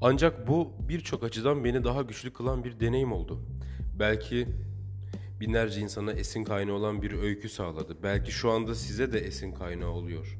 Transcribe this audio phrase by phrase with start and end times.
[0.00, 3.40] Ancak bu birçok açıdan beni daha güçlü kılan bir deneyim oldu.
[3.98, 4.48] Belki
[5.40, 7.96] binlerce insana esin kaynağı olan bir öykü sağladı.
[8.02, 10.38] Belki şu anda size de esin kaynağı oluyor.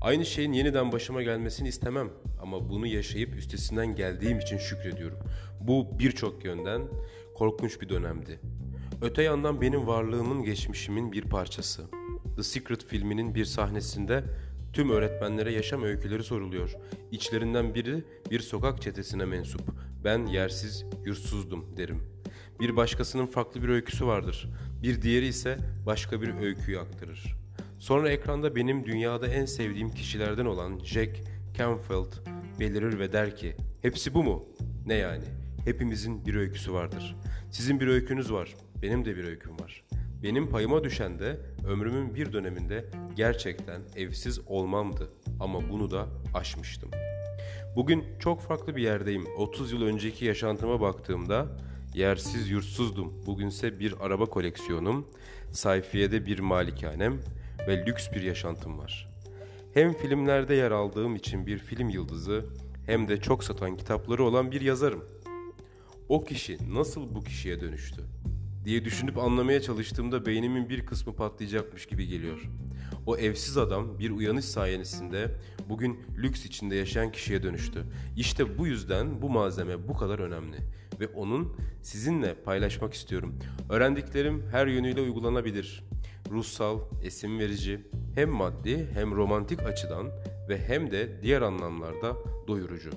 [0.00, 2.10] Aynı şeyin yeniden başıma gelmesini istemem
[2.42, 5.18] ama bunu yaşayıp üstesinden geldiğim için şükrediyorum.
[5.60, 6.82] Bu birçok yönden
[7.34, 8.40] korkunç bir dönemdi.
[9.02, 11.84] Öte yandan benim varlığımın geçmişimin bir parçası.
[12.36, 14.24] The Secret filminin bir sahnesinde
[14.72, 16.74] tüm öğretmenlere yaşam öyküleri soruluyor.
[17.10, 19.62] İçlerinden biri bir sokak çetesine mensup.
[20.04, 22.02] Ben yersiz, yurtsuzdum derim.
[22.60, 24.50] Bir başkasının farklı bir öyküsü vardır.
[24.82, 27.36] Bir diğeri ise başka bir öyküyü aktarır.
[27.78, 31.20] Sonra ekranda benim dünyada en sevdiğim kişilerden olan Jack
[31.58, 32.12] Canfield
[32.60, 34.44] belirir ve der ki hepsi bu mu?
[34.86, 35.24] Ne yani?
[35.64, 37.16] Hepimizin bir öyküsü vardır.
[37.50, 38.54] Sizin bir öykünüz var.
[38.82, 39.84] Benim de bir öyküm var.
[40.22, 42.84] Benim payıma düşen de ömrümün bir döneminde
[43.16, 45.10] gerçekten evsiz olmamdı.
[45.40, 46.90] Ama bunu da aşmıştım.
[47.76, 49.26] Bugün çok farklı bir yerdeyim.
[49.36, 51.46] 30 yıl önceki yaşantıma baktığımda
[51.94, 53.26] yersiz yurtsuzdum.
[53.26, 55.06] Bugünse bir araba koleksiyonum,
[55.52, 57.20] sayfiyede bir malikanem
[57.68, 59.08] ve lüks bir yaşantım var.
[59.74, 62.44] Hem filmlerde yer aldığım için bir film yıldızı
[62.86, 65.04] hem de çok satan kitapları olan bir yazarım.
[66.08, 68.02] O kişi nasıl bu kişiye dönüştü?
[68.68, 72.50] Diye düşünüp anlamaya çalıştığımda beynimin bir kısmı patlayacakmış gibi geliyor.
[73.06, 75.34] O evsiz adam bir uyanış sayesinde
[75.68, 77.84] bugün lüks içinde yaşayan kişiye dönüştü.
[78.16, 80.56] İşte bu yüzden bu malzeme bu kadar önemli
[81.00, 83.38] ve onun sizinle paylaşmak istiyorum.
[83.70, 85.84] Öğrendiklerim her yönüyle uygulanabilir.
[86.30, 87.80] Ruhsal, esim verici,
[88.14, 90.06] hem maddi hem romantik açıdan
[90.48, 92.16] ve hem de diğer anlamlarda
[92.48, 92.90] doyurucu.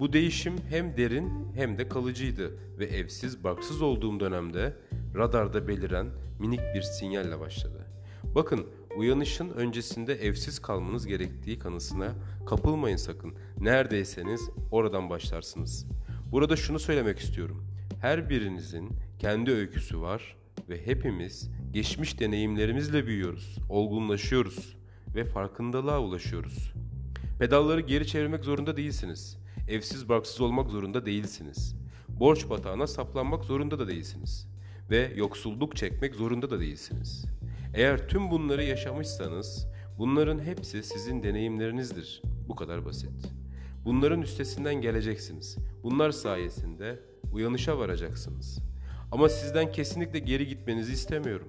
[0.00, 4.76] Bu değişim hem derin hem de kalıcıydı ve evsiz barksız olduğum dönemde
[5.14, 6.06] radarda beliren
[6.38, 7.86] minik bir sinyalle başladı.
[8.34, 8.66] Bakın
[8.96, 12.14] uyanışın öncesinde evsiz kalmanız gerektiği kanısına
[12.46, 13.34] kapılmayın sakın.
[13.60, 15.86] Neredeyseniz oradan başlarsınız.
[16.32, 17.64] Burada şunu söylemek istiyorum.
[18.00, 20.36] Her birinizin kendi öyküsü var
[20.68, 24.76] ve hepimiz geçmiş deneyimlerimizle büyüyoruz, olgunlaşıyoruz
[25.14, 26.72] ve farkındalığa ulaşıyoruz.
[27.38, 29.38] Pedalları geri çevirmek zorunda değilsiniz.
[29.68, 31.76] Evsiz barksız olmak zorunda değilsiniz.
[32.08, 34.49] Borç batağına saplanmak zorunda da değilsiniz.
[34.90, 37.24] Ve yoksulluk çekmek zorunda da değilsiniz.
[37.74, 39.66] Eğer tüm bunları yaşamışsanız
[39.98, 42.22] bunların hepsi sizin deneyimlerinizdir.
[42.48, 43.10] Bu kadar basit.
[43.84, 45.56] Bunların üstesinden geleceksiniz.
[45.82, 47.00] Bunlar sayesinde
[47.32, 48.58] uyanışa varacaksınız.
[49.12, 51.48] Ama sizden kesinlikle geri gitmenizi istemiyorum.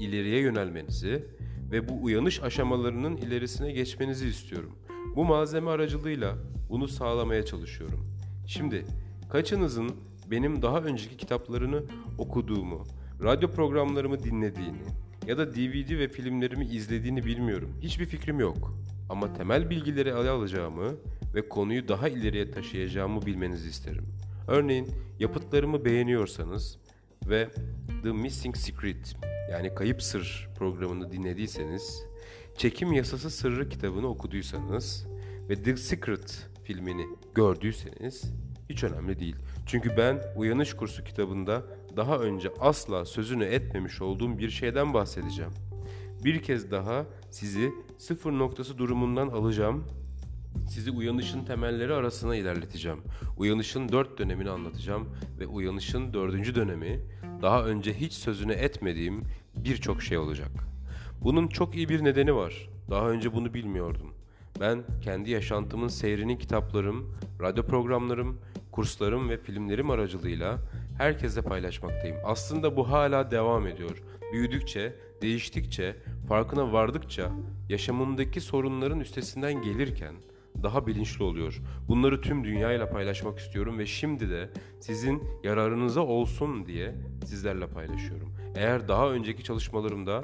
[0.00, 1.24] İleriye yönelmenizi
[1.70, 4.72] ve bu uyanış aşamalarının ilerisine geçmenizi istiyorum.
[5.16, 6.34] Bu malzeme aracılığıyla
[6.70, 8.06] bunu sağlamaya çalışıyorum.
[8.46, 8.84] Şimdi
[9.30, 9.96] kaçınızın
[10.30, 11.82] benim daha önceki kitaplarını
[12.18, 12.84] okuduğumu,
[13.22, 14.84] radyo programlarımı dinlediğini
[15.26, 17.72] ya da DVD ve filmlerimi izlediğini bilmiyorum.
[17.82, 18.74] Hiçbir fikrim yok.
[19.08, 20.96] Ama temel bilgileri ele alacağımı
[21.34, 24.04] ve konuyu daha ileriye taşıyacağımı bilmenizi isterim.
[24.48, 24.88] Örneğin
[25.18, 26.78] yapıtlarımı beğeniyorsanız
[27.28, 27.48] ve
[28.02, 29.16] The Missing Secret
[29.52, 32.04] yani Kayıp Sır programını dinlediyseniz,
[32.56, 35.06] Çekim Yasası Sırrı kitabını okuduysanız
[35.48, 38.32] ve The Secret filmini gördüyseniz
[38.68, 39.36] hiç önemli değil.
[39.66, 41.62] Çünkü ben Uyanış Kursu kitabında
[41.96, 45.52] daha önce asla sözünü etmemiş olduğum bir şeyden bahsedeceğim.
[46.24, 49.84] Bir kez daha sizi sıfır noktası durumundan alacağım.
[50.70, 52.98] Sizi uyanışın temelleri arasına ilerleteceğim.
[53.36, 55.08] Uyanışın dört dönemini anlatacağım
[55.40, 57.00] ve uyanışın dördüncü dönemi
[57.42, 59.24] daha önce hiç sözünü etmediğim
[59.56, 60.50] birçok şey olacak.
[61.22, 62.68] Bunun çok iyi bir nedeni var.
[62.90, 64.14] Daha önce bunu bilmiyordum.
[64.60, 68.38] Ben kendi yaşantımın seyrinin kitaplarım, radyo programlarım,
[68.78, 70.58] kurslarım ve filmlerim aracılığıyla
[70.98, 72.16] herkese paylaşmaktayım.
[72.24, 74.02] Aslında bu hala devam ediyor.
[74.32, 75.96] Büyüdükçe, değiştikçe,
[76.28, 77.30] farkına vardıkça,
[77.68, 80.14] yaşamımdaki sorunların üstesinden gelirken
[80.62, 81.60] daha bilinçli oluyor.
[81.88, 84.50] Bunları tüm dünyayla paylaşmak istiyorum ve şimdi de
[84.80, 86.94] sizin yararınıza olsun diye
[87.24, 88.32] sizlerle paylaşıyorum.
[88.56, 90.22] Eğer daha önceki çalışmalarımda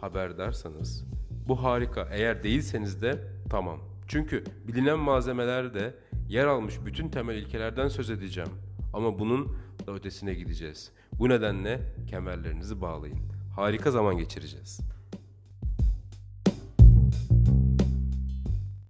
[0.00, 1.04] haberdarsanız
[1.48, 2.08] bu harika.
[2.12, 3.18] Eğer değilseniz de
[3.50, 3.78] tamam.
[4.08, 5.94] Çünkü bilinen malzemelerde
[6.32, 8.50] yer almış bütün temel ilkelerden söz edeceğim.
[8.92, 9.56] Ama bunun
[9.86, 10.92] da ötesine gideceğiz.
[11.12, 11.80] Bu nedenle
[12.10, 13.18] kemerlerinizi bağlayın.
[13.56, 14.80] Harika zaman geçireceğiz.